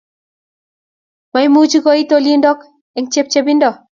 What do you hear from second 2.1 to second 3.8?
olindok eng chepchepindo